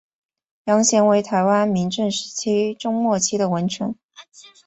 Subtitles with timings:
[0.63, 3.95] 杨贤为台湾明郑时期中末期的文臣。